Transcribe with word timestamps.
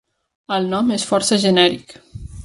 El 0.57 0.63
nom 0.71 0.87
és 0.95 1.05
força 1.09 1.39
genèric. 1.47 1.93